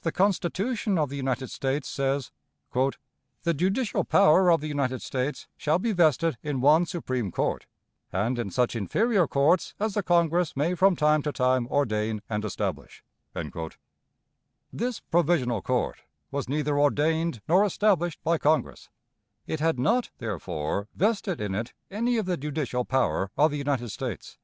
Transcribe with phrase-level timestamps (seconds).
[0.00, 2.32] The Constitution of the United States says:
[2.72, 7.64] "The judicial power of the United States shall be vested in one Supreme Court,
[8.12, 12.44] and in such inferior courts as the Congress may from time to time ordain and
[12.44, 13.04] establish,"
[14.72, 16.00] This provisional court
[16.32, 18.90] was neither ordained nor established by Congress;
[19.46, 23.90] it had not, therefore, vested in it any of the judicial power of the United
[23.90, 24.36] States.